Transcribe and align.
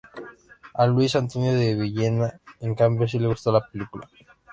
A 0.73 0.83
Luis 0.87 1.15
Antonio 1.15 1.53
de 1.53 1.75
Villena, 1.75 2.41
en 2.59 2.73
cambio, 2.73 3.07
sí 3.07 3.19
le 3.19 3.27
gustó 3.27 3.51
la 3.51 3.67
película. 3.67 4.09